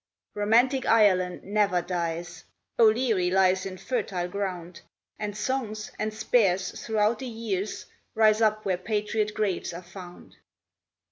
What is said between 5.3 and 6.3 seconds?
songs and